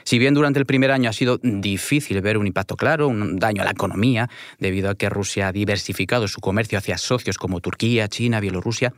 Si 0.03 0.20
bien 0.20 0.34
durante 0.34 0.60
el 0.60 0.65
primer 0.65 0.91
año 0.91 1.10
ha 1.10 1.13
sido 1.13 1.39
difícil 1.41 2.20
ver 2.20 2.38
un 2.38 2.48
impacto 2.48 2.75
claro, 2.75 3.08
un 3.08 3.38
daño 3.38 3.62
a 3.62 3.65
la 3.65 3.72
economía, 3.72 4.29
debido 4.60 4.89
a 4.89 4.96
que 4.96 5.08
Rusia 5.08 5.48
ha 5.48 5.51
diversificado 5.53 6.27
su 6.27 6.41
comercio 6.41 6.77
hacia 6.77 6.98
socios 6.98 7.38
como 7.38 7.62
Turquía, 7.62 8.10
China, 8.10 8.41
Bielorrusia, 8.41 8.93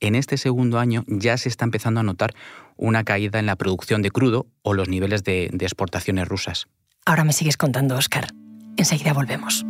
en 0.00 0.14
este 0.14 0.36
segundo 0.36 0.78
año 0.78 1.04
ya 1.06 1.38
se 1.38 1.48
está 1.48 1.64
empezando 1.64 2.00
a 2.00 2.02
notar 2.02 2.34
una 2.76 3.04
caída 3.04 3.38
en 3.38 3.46
la 3.46 3.56
producción 3.56 4.02
de 4.02 4.10
crudo 4.10 4.46
o 4.62 4.74
los 4.74 4.88
niveles 4.88 5.24
de, 5.24 5.48
de 5.52 5.64
exportaciones 5.64 6.28
rusas. 6.28 6.66
Ahora 7.04 7.24
me 7.24 7.32
sigues 7.32 7.56
contando, 7.56 7.96
Oscar. 7.96 8.28
Enseguida 8.76 9.12
volvemos 9.12 9.64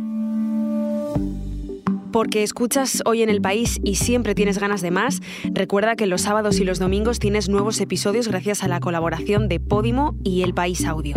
porque 2.13 2.43
escuchas 2.43 3.01
hoy 3.05 3.23
en 3.23 3.29
el 3.29 3.41
país 3.41 3.79
y 3.83 3.95
siempre 3.95 4.35
tienes 4.35 4.59
ganas 4.59 4.81
de 4.81 4.91
más, 4.91 5.19
recuerda 5.51 5.95
que 5.97 6.05
los 6.05 6.21
sábados 6.21 6.59
y 6.59 6.63
los 6.63 6.79
domingos 6.79 7.19
tienes 7.19 7.49
nuevos 7.49 7.81
episodios 7.81 8.27
gracias 8.29 8.63
a 8.63 8.69
la 8.69 8.79
colaboración 8.79 9.49
de 9.49 9.59
Podimo 9.59 10.15
y 10.23 10.43
El 10.43 10.53
País 10.53 10.85
Audio. 10.85 11.15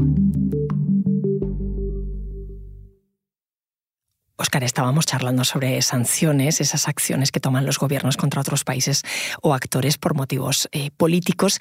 Oscar, 4.37 4.65
estábamos 4.65 5.07
charlando 5.07 5.45
sobre 5.45 5.81
sanciones, 5.83 6.61
esas 6.61 6.89
acciones 6.89 7.31
que 7.31 7.41
toman 7.41 7.67
los 7.67 7.79
gobiernos 7.79 8.17
contra 8.17 8.41
otros 8.41 8.65
países 8.65 9.03
o 9.43 9.55
actores 9.55 9.99
por 9.99 10.15
motivos 10.15 10.69
eh, 10.73 10.91
políticos. 10.97 11.59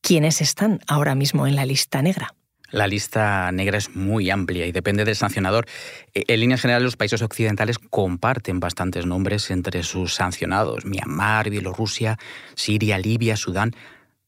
¿Quiénes 0.00 0.40
están 0.40 0.80
ahora 0.86 1.14
mismo 1.14 1.46
en 1.46 1.56
la 1.56 1.66
lista 1.66 2.00
negra? 2.00 2.34
La 2.72 2.86
lista 2.86 3.52
negra 3.52 3.78
es 3.78 3.94
muy 3.94 4.30
amplia 4.30 4.66
y 4.66 4.72
depende 4.72 5.04
del 5.04 5.14
sancionador. 5.14 5.66
E, 6.14 6.24
en 6.26 6.40
líneas 6.40 6.62
generales, 6.62 6.84
los 6.84 6.96
países 6.96 7.22
occidentales 7.22 7.78
comparten 7.78 8.60
bastantes 8.60 9.06
nombres 9.06 9.50
entre 9.50 9.82
sus 9.82 10.14
sancionados. 10.14 10.84
Myanmar, 10.84 11.50
Bielorrusia, 11.50 12.18
Siria, 12.56 12.98
Libia, 12.98 13.36
Sudán. 13.36 13.72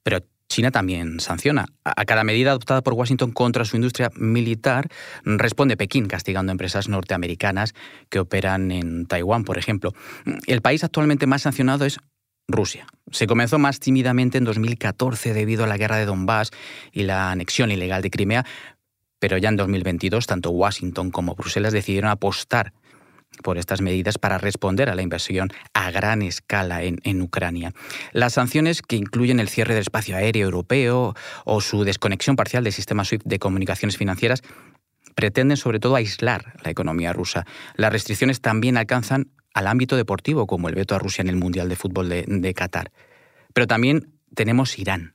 Pero 0.02 0.20
China 0.48 0.70
también 0.70 1.20
sanciona. 1.20 1.66
A 1.84 2.04
cada 2.04 2.22
medida 2.22 2.50
adoptada 2.50 2.82
por 2.82 2.92
Washington 2.92 3.32
contra 3.32 3.64
su 3.64 3.76
industria 3.76 4.10
militar, 4.14 4.88
responde 5.24 5.76
Pekín, 5.76 6.06
castigando 6.06 6.52
empresas 6.52 6.88
norteamericanas 6.88 7.74
que 8.10 8.20
operan 8.20 8.70
en 8.70 9.06
Taiwán, 9.06 9.44
por 9.44 9.58
ejemplo. 9.58 9.94
El 10.46 10.60
país 10.60 10.84
actualmente 10.84 11.26
más 11.26 11.42
sancionado 11.42 11.86
es 11.86 11.98
Rusia. 12.48 12.86
Se 13.10 13.26
comenzó 13.26 13.58
más 13.58 13.80
tímidamente 13.80 14.38
en 14.38 14.44
2014 14.44 15.34
debido 15.34 15.64
a 15.64 15.66
la 15.66 15.76
guerra 15.76 15.96
de 15.96 16.06
Donbass 16.06 16.50
y 16.92 17.04
la 17.04 17.30
anexión 17.30 17.70
ilegal 17.70 18.02
de 18.02 18.10
Crimea, 18.10 18.44
pero 19.18 19.38
ya 19.38 19.48
en 19.48 19.56
2022 19.56 20.26
tanto 20.26 20.50
Washington 20.50 21.10
como 21.10 21.34
Bruselas 21.34 21.72
decidieron 21.72 22.10
apostar 22.10 22.72
por 23.42 23.58
estas 23.58 23.80
medidas 23.80 24.18
para 24.18 24.38
responder 24.38 24.88
a 24.88 24.94
la 24.94 25.02
invasión 25.02 25.48
a 25.72 25.90
gran 25.90 26.22
escala 26.22 26.82
en, 26.82 27.00
en, 27.02 27.20
Ucrania. 27.20 27.72
Las 28.12 28.34
sanciones 28.34 28.80
que 28.80 28.96
incluyen 28.96 29.40
el 29.40 29.48
cierre 29.48 29.74
del 29.74 29.82
espacio 29.82 30.16
aéreo 30.16 30.44
europeo 30.44 31.14
o 31.44 31.60
su 31.60 31.84
desconexión 31.84 32.36
parcial 32.36 32.62
del 32.62 32.72
sistema 32.72 33.04
SWIFT 33.04 33.26
de 33.26 33.38
comunicaciones 33.38 33.96
financieras 33.96 34.42
pretenden 35.14 35.56
sobre 35.56 35.80
todo 35.80 35.96
aislar 35.96 36.54
la 36.62 36.70
economía 36.70 37.12
rusa. 37.12 37.44
Las 37.76 37.92
restricciones 37.92 38.40
también 38.40 38.76
alcanzan 38.76 39.30
al 39.54 39.68
ámbito 39.68 39.96
deportivo, 39.96 40.46
como 40.46 40.68
el 40.68 40.74
veto 40.74 40.94
a 40.94 40.98
Rusia 40.98 41.22
en 41.22 41.28
el 41.28 41.36
Mundial 41.36 41.68
de 41.68 41.76
Fútbol 41.76 42.08
de, 42.08 42.54
Qatar. 42.54 42.92
Pero 43.54 43.66
también 43.66 44.12
tenemos 44.34 44.78
Irán, 44.78 45.14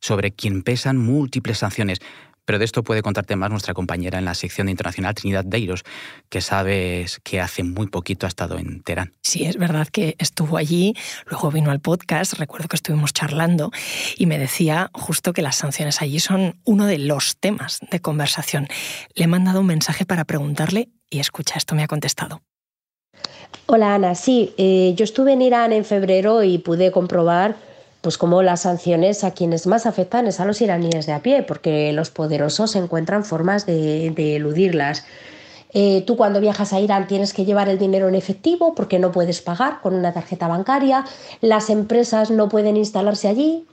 sobre 0.00 0.32
quien 0.32 0.62
pesan 0.62 0.98
múltiples 0.98 1.58
sanciones. 1.58 2.00
Pero 2.44 2.60
de 2.60 2.64
esto 2.64 2.84
puede 2.84 3.02
contarte 3.02 3.34
más 3.34 3.50
nuestra 3.50 3.74
compañera 3.74 4.20
en 4.20 4.24
la 4.24 4.34
sección 4.34 4.66
de 4.66 4.70
internacional, 4.70 5.14
Trinidad 5.14 5.44
Deiros, 5.44 5.82
que 6.28 6.40
sabes 6.40 7.20
que 7.24 7.40
hace 7.40 7.64
muy 7.64 7.88
poquito 7.88 8.26
ha 8.26 8.28
estado 8.28 8.56
en 8.58 8.82
Teherán. 8.82 9.14
Sí, 9.22 9.44
es 9.44 9.56
verdad 9.56 9.88
que 9.88 10.14
estuvo 10.18 10.56
allí, 10.56 10.94
luego 11.28 11.50
vino 11.50 11.72
al 11.72 11.80
podcast, 11.80 12.34
recuerdo 12.34 12.68
que 12.68 12.76
estuvimos 12.76 13.12
charlando 13.12 13.72
y 14.16 14.26
me 14.26 14.38
decía 14.38 14.90
justo 14.94 15.32
que 15.32 15.42
las 15.42 15.56
sanciones 15.56 16.02
allí 16.02 16.20
son 16.20 16.60
uno 16.64 16.86
de 16.86 16.98
los 16.98 17.36
temas 17.36 17.80
de 17.90 18.00
conversación. 18.00 18.68
Le 19.16 19.24
he 19.24 19.28
mandado 19.28 19.60
un 19.60 19.66
mensaje 19.66 20.06
para 20.06 20.24
preguntarle 20.24 20.88
y 21.10 21.18
escucha, 21.18 21.56
esto 21.56 21.74
me 21.74 21.82
ha 21.82 21.88
contestado. 21.88 22.42
Hola 23.66 23.94
Ana, 23.94 24.14
sí, 24.14 24.54
eh, 24.58 24.94
yo 24.96 25.04
estuve 25.04 25.32
en 25.32 25.42
Irán 25.42 25.72
en 25.72 25.84
febrero 25.84 26.42
y 26.42 26.58
pude 26.58 26.92
comprobar 26.92 27.56
pues 28.00 28.18
cómo 28.18 28.40
las 28.42 28.60
sanciones 28.60 29.24
a 29.24 29.32
quienes 29.32 29.66
más 29.66 29.84
afectan 29.84 30.28
es 30.28 30.38
a 30.38 30.44
los 30.44 30.60
iraníes 30.60 31.06
de 31.06 31.12
a 31.12 31.22
pie, 31.22 31.42
porque 31.42 31.92
los 31.92 32.10
poderosos 32.10 32.76
encuentran 32.76 33.24
formas 33.24 33.66
de, 33.66 34.36
eludirlas. 34.36 35.04
Eh, 35.72 36.04
tú 36.06 36.16
cuando 36.16 36.40
viajas 36.40 36.72
a 36.72 36.78
Irán 36.78 37.08
tienes 37.08 37.34
que 37.34 37.44
llevar 37.44 37.68
el 37.68 37.78
dinero 37.80 38.06
en 38.06 38.14
efectivo 38.14 38.76
porque 38.76 39.00
no 39.00 39.10
puedes 39.10 39.42
pagar 39.42 39.80
con 39.80 39.94
una 39.94 40.12
tarjeta 40.12 40.46
bancaria, 40.46 41.04
las 41.40 41.68
empresas 41.68 42.30
no 42.30 42.48
pueden 42.48 42.76
instalarse 42.76 43.26
allí 43.26 43.66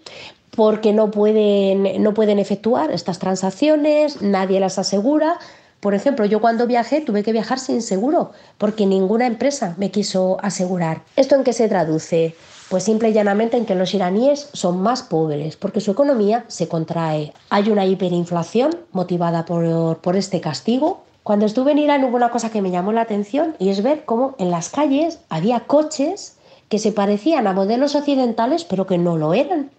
porque 0.56 0.94
no 0.94 1.12
pueden, 1.12 2.02
no 2.02 2.16
pueden 2.16 2.40
efectuar 2.40 2.92
estas 2.92 3.20
transacciones, 3.20 4.24
nadie 4.24 4.60
las 4.60 4.80
asegura, 4.80 5.38
por 5.84 5.94
ejemplo, 5.94 6.26
yo 6.26 6.40
cuando 6.40 6.66
viajé 6.66 7.02
tuve 7.02 7.24
que 7.24 7.34
viajar 7.34 7.60
sin 7.60 7.82
seguro 7.82 8.32
porque 8.58 8.86
ninguna 8.86 9.28
empresa 9.28 9.76
me 9.78 9.92
quiso 9.92 10.38
asegurar. 10.42 11.02
¿Esto 11.18 11.36
en 11.36 11.44
qué 11.44 11.52
se 11.52 11.68
traduce? 11.68 12.36
Pues 12.70 12.84
simple 12.84 13.10
y 13.10 13.14
llanamente 13.14 13.58
en 13.58 13.66
que 13.66 13.76
los 13.76 13.94
iraníes 13.94 14.48
son 14.54 14.82
más 14.82 15.04
pobres 15.04 15.58
porque 15.58 15.82
su 15.82 15.92
economía 15.92 16.46
se 16.48 16.70
contrae. 16.70 17.34
Hay 17.50 17.70
una 17.70 17.86
hiperinflación 17.86 18.78
motivada 18.94 19.44
por, 19.44 19.98
por 19.98 20.16
este 20.16 20.40
castigo. 20.40 21.04
Cuando 21.22 21.46
estuve 21.46 21.74
en 21.74 21.80
Irán 21.80 22.06
hubo 22.06 22.16
una 22.16 22.32
cosa 22.32 22.50
que 22.50 22.62
me 22.62 22.72
llamó 22.72 22.94
la 22.94 23.02
atención 23.02 23.58
y 23.60 23.68
es 23.68 23.84
ver 23.84 24.06
cómo 24.06 24.36
en 24.40 24.52
las 24.52 24.70
calles 24.70 25.20
había 25.28 25.66
coches 25.68 26.38
que 26.70 26.80
se 26.80 26.94
parecían 26.94 27.46
a 27.46 27.52
modelos 27.52 27.94
occidentales 27.96 28.64
pero 28.64 28.88
que 28.88 28.98
no 28.98 29.18
lo 29.18 29.34
eran. 29.34 29.70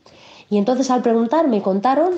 Y 0.51 0.59
entonces 0.59 0.91
al 0.91 1.01
preguntar 1.01 1.49
me 1.49 1.63
contaron 1.63 2.13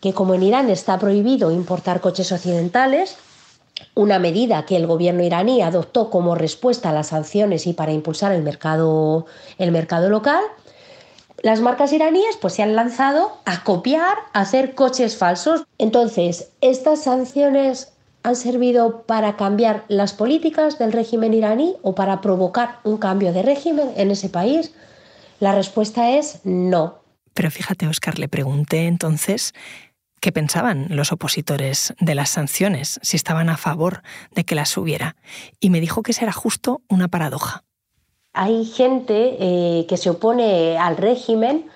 que 0.00 0.12
como 0.12 0.34
en 0.34 0.42
Irán 0.42 0.68
está 0.68 0.98
prohibido 0.98 1.50
importar 1.50 2.00
coches 2.02 2.32
occidentales, 2.32 3.16
una 3.94 4.18
medida 4.18 4.64
que 4.66 4.76
el 4.76 4.86
gobierno 4.86 5.22
iraní 5.22 5.62
adoptó 5.62 6.10
como 6.10 6.34
respuesta 6.34 6.90
a 6.90 6.92
las 6.92 7.08
sanciones 7.08 7.66
y 7.66 7.72
para 7.72 7.92
impulsar 7.92 8.32
el 8.32 8.42
mercado, 8.42 9.26
el 9.58 9.72
mercado 9.72 10.08
local, 10.08 10.42
las 11.42 11.60
marcas 11.60 11.92
iraníes 11.92 12.36
pues 12.36 12.54
se 12.54 12.62
han 12.62 12.76
lanzado 12.76 13.38
a 13.46 13.64
copiar, 13.64 14.18
a 14.32 14.40
hacer 14.40 14.74
coches 14.74 15.16
falsos. 15.16 15.64
Entonces, 15.78 16.50
estas 16.60 17.04
sanciones 17.04 17.92
han 18.22 18.36
servido 18.36 19.02
para 19.04 19.36
cambiar 19.36 19.84
las 19.88 20.12
políticas 20.12 20.78
del 20.78 20.92
régimen 20.92 21.32
iraní 21.32 21.76
o 21.82 21.94
para 21.94 22.20
provocar 22.20 22.80
un 22.84 22.98
cambio 22.98 23.32
de 23.32 23.42
régimen 23.42 23.90
en 23.96 24.10
ese 24.10 24.28
país. 24.28 24.74
La 25.38 25.54
respuesta 25.54 26.10
es 26.10 26.40
no. 26.44 26.98
Pero 27.32 27.50
fíjate, 27.50 27.86
Oscar, 27.86 28.18
le 28.18 28.28
pregunté 28.28 28.86
entonces 28.86 29.54
qué 30.20 30.32
pensaban 30.32 30.86
los 30.90 31.12
opositores 31.12 31.94
de 32.00 32.14
las 32.14 32.30
sanciones, 32.30 33.00
si 33.02 33.16
estaban 33.16 33.48
a 33.48 33.56
favor 33.56 34.02
de 34.34 34.44
que 34.44 34.54
las 34.54 34.76
hubiera. 34.76 35.16
Y 35.58 35.70
me 35.70 35.80
dijo 35.80 36.02
que 36.02 36.12
esa 36.12 36.22
era 36.24 36.32
justo 36.32 36.82
una 36.88 37.08
paradoja. 37.08 37.64
Hay 38.32 38.64
gente 38.64 39.36
eh, 39.40 39.86
que 39.88 39.96
se 39.96 40.10
opone 40.10 40.78
al 40.78 40.96
régimen 40.96 41.66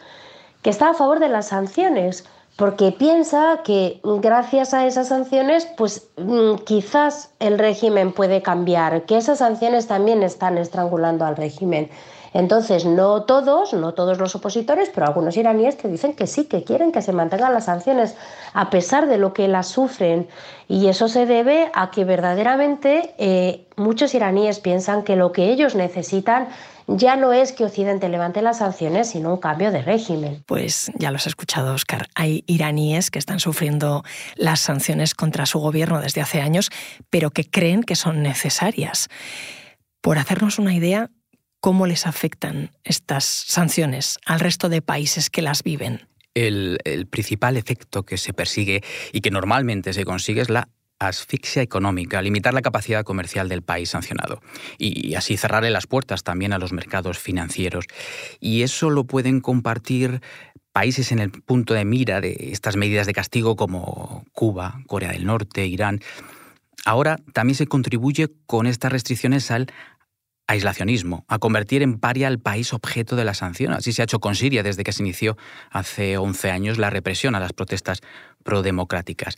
que 0.65 0.71
está 0.71 0.91
a 0.91 0.95
favor 0.95 1.21
de 1.21 1.29
las 1.29 1.49
sanciones, 1.49 2.25
porque 2.57 2.91
piensa 2.91 3.61
que 3.65 4.01
gracias 4.03 4.73
a 4.73 4.87
esas 4.87 5.09
sanciones, 5.09 5.69
pues 5.77 6.09
mm, 6.17 6.55
quizás 6.65 7.31
el 7.39 7.59
régimen 7.59 8.13
puede 8.13 8.41
cambiar, 8.41 9.05
que 9.05 9.19
esas 9.19 9.39
sanciones 9.39 9.87
también 9.87 10.23
están 10.23 10.57
estrangulando 10.57 11.27
al 11.27 11.37
régimen. 11.37 11.91
Entonces, 12.35 12.85
no 12.85 13.23
todos, 13.23 13.73
no 13.73 13.95
todos 13.95 14.19
los 14.19 14.35
opositores, 14.35 14.91
pero 14.93 15.07
algunos 15.07 15.37
iraníes 15.37 15.77
que 15.77 15.87
dicen 15.87 16.15
que 16.15 16.27
sí, 16.27 16.45
que 16.45 16.65
quieren 16.65 16.91
que 16.91 17.01
se 17.01 17.13
mantengan 17.13 17.55
las 17.55 17.67
sanciones 17.67 18.17
a 18.53 18.71
pesar 18.71 19.07
de 19.07 19.19
lo 19.19 19.33
que 19.33 19.47
las 19.47 19.69
sufren. 19.69 20.27
Y 20.69 20.89
eso 20.89 21.07
se 21.09 21.27
debe 21.27 21.71
a 21.75 21.93
que 21.93 22.05
verdaderamente 22.05 23.15
eh, 23.19 23.69
muchos 23.77 24.15
iraníes 24.15 24.59
piensan 24.59 25.05
que 25.05 25.15
lo 25.15 25.31
que 25.31 25.51
ellos 25.51 25.77
necesitan 25.77 26.49
ya 26.87 27.17
no 27.17 27.33
es 27.33 27.53
que 27.53 27.65
Occidente 27.65 28.09
levante 28.09 28.43
las 28.43 28.59
sanciones, 28.59 29.11
sino 29.11 29.33
un 29.33 29.41
cambio 29.41 29.71
de 29.71 29.83
régimen. 29.83 30.43
Pues 30.47 30.91
ya 30.97 31.11
lo 31.11 31.17
has 31.17 31.27
escuchado, 31.27 31.73
Oscar. 31.73 32.09
Hay 32.15 32.45
iraníes 32.47 33.11
que 33.11 33.19
están 33.19 33.41
sufriendo 33.41 34.03
las 34.35 34.61
sanciones 34.61 35.15
contra 35.15 35.47
su 35.47 35.61
gobierno 35.61 36.01
desde 36.01 36.21
hace 36.21 36.41
años, 36.41 36.71
pero 37.11 37.31
que 37.31 37.49
creen 37.49 37.85
que 37.85 37.97
son 37.97 38.23
necesarias. 38.23 39.09
Por 40.03 40.19
hacernos 40.19 40.59
una 40.59 40.75
idea, 40.75 41.11
¿Cómo 41.65 41.87
les 41.87 42.07
afectan 42.07 42.73
estas 42.85 43.25
sanciones 43.25 44.19
al 44.27 44.39
resto 44.39 44.69
de 44.69 44.83
países 44.83 45.31
que 45.31 45.41
las 45.41 45.63
viven? 45.63 46.07
El, 46.35 46.79
principal 47.11 47.57
efecto 47.57 48.03
que 48.03 48.19
se 48.19 48.35
persigue 48.35 48.83
y 49.15 49.23
que 49.23 49.31
normalmente 49.31 49.95
se 49.95 50.05
consigue 50.05 50.43
es 50.43 50.51
la 50.51 50.69
asfixia 50.99 51.63
económica, 51.63 52.21
limitar 52.21 52.53
la 52.53 52.61
capacidad 52.61 53.03
comercial 53.03 53.49
del 53.49 53.63
país 53.63 53.89
sancionado 53.89 54.43
y 54.77 55.15
así 55.15 55.39
cerrarle 55.39 55.71
las 55.71 55.87
puertas 55.87 56.23
también 56.23 56.53
a 56.53 56.59
los 56.59 56.75
mercados 56.75 57.19
financieros. 57.19 57.87
Y 58.41 58.61
eso 58.61 58.91
lo 58.91 59.05
pueden 59.05 59.41
compartir 59.41 60.21
países 60.71 61.13
en 61.13 61.19
el 61.19 61.31
punto 61.31 61.73
de 61.73 61.87
mira 61.87 62.21
de 62.21 62.51
estas 62.53 62.77
medidas 62.77 63.07
de 63.07 63.15
castigo 63.15 63.57
como 63.57 64.27
Cuba, 64.33 64.83
Corea 64.87 65.13
del 65.13 65.25
Norte, 65.25 65.65
Irán. 65.65 66.03
Ahora 66.85 67.17
también 67.33 67.57
se 67.57 67.67
contribuye 67.67 68.29
con 68.45 68.67
estas 68.67 68.93
restricciones 68.93 69.51
al 69.51 69.69
aislacionismo, 70.47 71.25
a 71.29 71.39
convertir 71.39 71.83
en 71.83 71.99
paria 71.99 72.29
al 72.29 72.39
país 72.39 72.73
objeto 72.73 73.17
de 73.17 73.25
la 73.25 73.35
sanción. 73.35 73.73
Así 73.73 73.93
se 73.93 74.03
ha 74.03 74.05
hecho 74.05 74.21
con 74.21 74.35
Siria 74.35 74.63
desde 74.63 74.85
que 74.85 74.93
se 74.93 75.03
inició 75.03 75.37
hace 75.71 76.19
11 76.19 76.51
años 76.51 76.79
la 76.79 76.91
represión 76.91 77.35
a 77.35 77.41
las 77.41 77.53
protestas 77.53 78.01
prodemocráticas. 78.43 79.37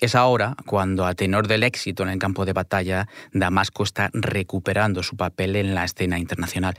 Es 0.00 0.14
ahora 0.14 0.56
cuando, 0.66 1.06
a 1.06 1.14
tenor 1.14 1.46
del 1.46 1.62
éxito 1.62 2.02
en 2.02 2.08
el 2.08 2.18
campo 2.18 2.44
de 2.44 2.52
batalla, 2.52 3.08
Damasco 3.32 3.84
está 3.84 4.10
recuperando 4.12 5.02
su 5.02 5.16
papel 5.16 5.56
en 5.56 5.74
la 5.74 5.84
escena 5.84 6.18
internacional. 6.18 6.74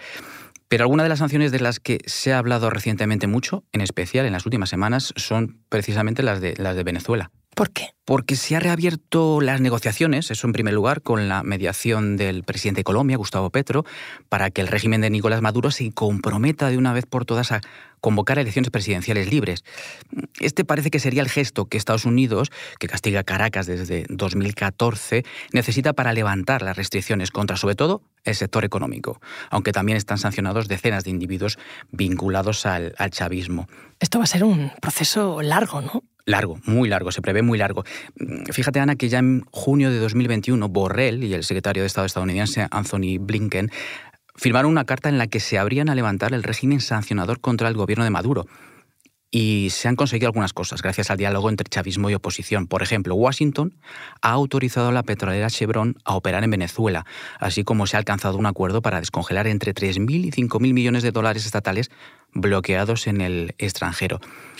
Pero 0.67 0.83
algunas 0.83 1.05
de 1.05 1.09
las 1.09 1.19
sanciones 1.19 1.51
de 1.51 1.59
las 1.59 1.79
que 1.79 1.97
se 2.05 2.31
ha 2.31 2.37
hablado 2.37 2.69
recientemente 2.69 3.25
mucho, 3.25 3.63
en 3.71 3.81
especial 3.81 4.27
en 4.27 4.33
las 4.33 4.45
últimas 4.45 4.69
semanas, 4.69 5.13
son 5.15 5.57
precisamente 5.69 6.21
las 6.21 6.41
de, 6.41 6.53
las 6.57 6.75
de 6.75 6.83
Venezuela. 6.83 7.31
¿Por 7.59 7.71
qué? 7.71 7.89
Porque 8.05 8.37
se 8.37 8.55
han 8.55 8.61
reabierto 8.61 9.41
las 9.41 9.59
negociaciones, 9.59 10.31
eso 10.31 10.47
en 10.47 10.53
primer 10.53 10.73
lugar, 10.73 11.01
con 11.01 11.27
la 11.27 11.43
mediación 11.43 12.15
del 12.15 12.45
presidente 12.45 12.79
de 12.79 12.83
Colombia, 12.85 13.17
Gustavo 13.17 13.49
Petro, 13.49 13.83
para 14.29 14.49
que 14.49 14.61
el 14.61 14.69
régimen 14.69 15.01
de 15.01 15.09
Nicolás 15.09 15.41
Maduro 15.41 15.69
se 15.69 15.91
comprometa 15.91 16.69
de 16.69 16.77
una 16.77 16.93
vez 16.93 17.05
por 17.05 17.25
todas 17.25 17.51
a 17.51 17.59
convocar 17.99 18.39
elecciones 18.39 18.71
presidenciales 18.71 19.29
libres. 19.29 19.65
Este 20.39 20.63
parece 20.63 20.89
que 20.89 20.99
sería 20.99 21.21
el 21.21 21.27
gesto 21.27 21.65
que 21.65 21.75
Estados 21.75 22.05
Unidos, 22.05 22.49
que 22.79 22.87
castiga 22.87 23.19
a 23.19 23.23
Caracas 23.25 23.67
desde 23.67 24.05
2014, 24.07 25.25
necesita 25.51 25.91
para 25.91 26.13
levantar 26.13 26.61
las 26.61 26.77
restricciones 26.77 27.29
contra, 27.29 27.57
sobre 27.57 27.75
todo, 27.75 28.03
el 28.23 28.35
sector 28.35 28.63
económico, 28.63 29.19
aunque 29.49 29.73
también 29.73 29.97
están 29.97 30.17
sancionados 30.17 30.69
decenas 30.69 31.03
de 31.03 31.09
individuos 31.09 31.59
vinculados 31.91 32.65
al, 32.65 32.95
al 32.97 33.09
chavismo. 33.09 33.67
Esto 33.99 34.19
va 34.19 34.23
a 34.23 34.27
ser 34.27 34.45
un 34.45 34.71
proceso 34.79 35.41
largo, 35.41 35.81
¿no? 35.81 36.03
Largo, 36.29 36.59
muy 36.65 36.87
largo, 36.89 37.11
se 37.11 37.23
prevé 37.23 37.41
muy 37.41 37.57
largo. 37.57 37.83
Fíjate, 38.51 38.79
Ana, 38.79 38.95
que 38.95 39.09
ya 39.09 39.17
en 39.17 39.45
junio 39.49 39.89
de 39.89 39.97
2021, 39.97 40.69
Borrell 40.69 41.23
y 41.23 41.33
el 41.33 41.43
secretario 41.43 41.81
de 41.81 41.87
Estado 41.87 42.05
estadounidense, 42.05 42.67
Anthony 42.69 43.17
Blinken, 43.19 43.71
firmaron 44.35 44.69
una 44.69 44.85
carta 44.85 45.09
en 45.09 45.17
la 45.17 45.25
que 45.25 45.39
se 45.39 45.57
abrían 45.57 45.89
a 45.89 45.95
levantar 45.95 46.33
el 46.33 46.43
régimen 46.43 46.81
sancionador 46.81 47.39
contra 47.39 47.67
el 47.67 47.73
gobierno 47.73 48.03
de 48.03 48.11
Maduro. 48.11 48.45
Y 49.31 49.69
se 49.71 49.87
han 49.87 49.95
conseguido 49.95 50.27
algunas 50.27 50.53
cosas 50.53 50.83
gracias 50.83 51.09
al 51.09 51.17
diálogo 51.17 51.49
entre 51.49 51.67
chavismo 51.67 52.11
y 52.11 52.13
oposición. 52.13 52.67
Por 52.67 52.83
ejemplo, 52.83 53.15
Washington 53.15 53.73
ha 54.21 54.29
autorizado 54.29 54.89
a 54.89 54.91
la 54.91 55.01
petrolera 55.01 55.49
Chevron 55.49 55.95
a 56.05 56.15
operar 56.15 56.43
en 56.43 56.51
Venezuela, 56.51 57.07
así 57.39 57.63
como 57.63 57.87
se 57.87 57.97
ha 57.97 57.99
alcanzado 57.99 58.37
un 58.37 58.45
acuerdo 58.45 58.83
para 58.83 58.99
descongelar 58.99 59.47
entre 59.47 59.73
3.000 59.73 60.25
y 60.25 60.31
5.000 60.31 60.73
millones 60.73 61.01
de 61.01 61.11
dólares 61.11 61.47
estatales 61.47 61.89
bloqueados 62.33 63.07
en 63.07 63.21
el 63.21 63.55
extranjero. 63.57 64.19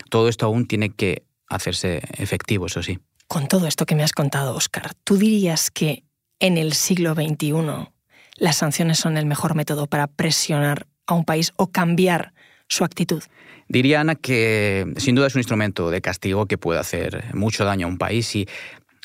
Todo 0.10 0.30
esto 0.30 0.48
aún 0.48 0.66
tiene 0.66 0.90
que 0.90 1.29
hacerse 1.50 2.02
efectivo, 2.18 2.68
eso 2.68 2.82
sí. 2.82 3.00
Con 3.28 3.48
todo 3.48 3.68
esto 3.68 3.86
que 3.86 3.96
me 3.96 4.04
has 4.04 4.14
contado, 4.14 4.56
Oscar, 4.56 4.94
¿tú 5.04 5.18
dirías 5.18 5.70
que 5.72 6.04
en 6.40 6.58
el 6.58 6.74
siglo 6.74 7.14
XXI 7.14 7.90
las 8.38 8.58
sanciones 8.58 8.98
son 8.98 9.18
el 9.18 9.26
mejor 9.26 9.56
método 9.56 9.88
para 9.88 10.08
presionar 10.08 10.88
a 11.06 11.14
un 11.14 11.26
país 11.26 11.52
o 11.58 11.68
cambiar 11.68 12.34
su 12.68 12.84
actitud? 12.84 13.24
Diría 13.68 14.02
Ana 14.02 14.16
que 14.16 14.92
sin 14.98 15.16
duda 15.16 15.28
es 15.28 15.36
un 15.36 15.40
instrumento 15.40 15.92
de 15.92 16.02
castigo 16.02 16.48
que 16.48 16.58
puede 16.58 16.80
hacer 16.80 17.36
mucho 17.36 17.66
daño 17.66 17.86
a 17.86 17.90
un 17.90 17.98
país 17.98 18.36
y 18.36 18.48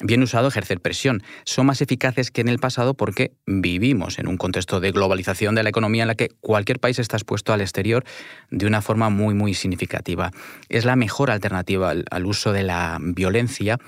bien 0.05 0.23
usado 0.23 0.49
ejercer 0.49 0.81
presión. 0.81 1.23
Son 1.45 1.67
más 1.67 1.81
eficaces 1.81 2.31
que 2.31 2.43
en 2.43 2.49
el 2.49 2.59
pasado 2.59 2.95
porque 2.95 3.33
vivimos 3.47 4.19
en 4.19 4.29
un 4.29 4.37
contexto 4.37 4.79
de 4.79 4.93
globalización 4.93 5.55
de 5.55 5.63
la 5.63 5.71
economía 5.71 6.03
en 6.03 6.09
la 6.09 6.15
que 6.15 6.29
cualquier 6.41 6.79
país 6.79 6.99
está 6.99 7.17
expuesto 7.17 7.53
al 7.53 7.63
exterior 7.63 8.05
de 8.51 8.67
una 8.67 8.83
forma 8.83 9.09
muy, 9.09 9.35
muy 9.35 9.55
significativa. 9.55 10.31
Es 10.69 10.85
la 10.85 10.95
mejor 10.95 11.31
alternativa 11.31 11.91
al, 11.91 12.27
uso 12.27 12.53
de 12.53 12.63
la 12.63 12.99
violencia, 13.01 13.79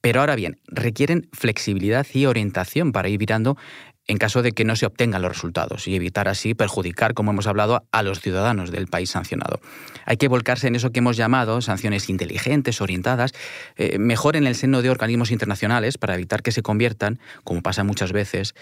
pero 0.00 0.20
ahora 0.20 0.34
bien, 0.34 0.58
requieren 0.66 1.28
flexibilidad 1.32 2.06
y 2.12 2.26
orientación 2.26 2.92
para 2.92 3.08
ir 3.08 3.18
virando 3.18 3.56
en 4.06 4.18
caso 4.18 4.42
de 4.42 4.52
que 4.52 4.64
no 4.64 4.76
se 4.76 4.86
obtengan 4.86 5.22
los 5.22 5.32
resultados 5.32 5.88
y 5.88 5.94
evitar 5.94 6.28
así 6.28 6.54
perjudicar, 6.54 7.14
como 7.14 7.30
hemos 7.30 7.46
hablado, 7.46 7.86
a 7.90 8.02
los 8.02 8.20
ciudadanos 8.20 8.70
del 8.70 8.86
país 8.86 9.10
sancionado. 9.10 9.60
Hay 10.04 10.16
que 10.16 10.28
volcarse 10.28 10.68
en 10.68 10.76
eso 10.76 10.90
que 10.90 10.98
hemos 10.98 11.16
llamado 11.16 11.60
sanciones 11.60 12.08
inteligentes, 12.08 12.80
orientadas, 12.80 13.32
eh, 13.76 13.98
mejor 13.98 14.36
en 14.36 14.46
el 14.46 14.54
seno 14.54 14.82
de 14.82 14.90
organismos 14.90 15.30
internacionales 15.30 15.98
para 15.98 16.14
evitar 16.14 16.42
que 16.42 16.52
se 16.52 16.62
conviertan, 16.62 17.18
como 17.44 17.62
pasa 17.62 17.84
muchas 17.84 18.12
veces, 18.12 18.54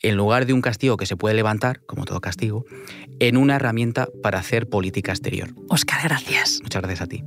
en 0.00 0.16
lugar 0.16 0.46
de 0.46 0.52
un 0.52 0.60
castigo 0.60 0.96
que 0.96 1.06
se 1.06 1.16
puede 1.16 1.34
levantar, 1.34 1.80
como 1.86 2.04
todo 2.04 2.20
castigo, 2.20 2.64
en 3.20 3.36
una 3.36 3.56
herramienta 3.56 4.08
para 4.22 4.38
hacer 4.38 4.68
política 4.68 5.12
exterior. 5.12 5.50
Oscar, 5.68 6.00
gracias. 6.02 6.58
Muchas 6.62 6.82
gracias 6.82 7.02
a 7.02 7.06
ti. 7.06 7.24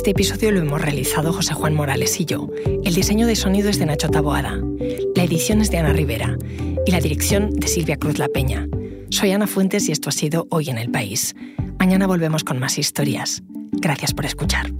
Este 0.00 0.12
episodio 0.12 0.50
lo 0.50 0.60
hemos 0.60 0.80
realizado 0.80 1.30
José 1.30 1.52
Juan 1.52 1.74
Morales 1.74 2.18
y 2.22 2.24
yo. 2.24 2.48
El 2.84 2.94
diseño 2.94 3.26
de 3.26 3.36
sonido 3.36 3.68
es 3.68 3.78
de 3.78 3.84
Nacho 3.84 4.08
Taboada. 4.08 4.58
La 5.14 5.24
edición 5.24 5.60
es 5.60 5.70
de 5.70 5.76
Ana 5.76 5.92
Rivera. 5.92 6.38
Y 6.86 6.90
la 6.90 7.00
dirección 7.00 7.50
de 7.50 7.68
Silvia 7.68 7.98
Cruz 7.98 8.16
La 8.16 8.28
Peña. 8.28 8.66
Soy 9.10 9.32
Ana 9.32 9.46
Fuentes 9.46 9.90
y 9.90 9.92
esto 9.92 10.08
ha 10.08 10.12
sido 10.12 10.46
Hoy 10.48 10.70
en 10.70 10.78
el 10.78 10.90
País. 10.90 11.36
Mañana 11.78 12.06
volvemos 12.06 12.44
con 12.44 12.58
más 12.58 12.78
historias. 12.78 13.42
Gracias 13.72 14.14
por 14.14 14.24
escuchar. 14.24 14.72